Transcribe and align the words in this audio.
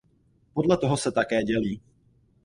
Podle 0.53 0.77
toho 0.77 0.97
se 0.97 1.11
také 1.11 1.43
dělí. 1.43 1.81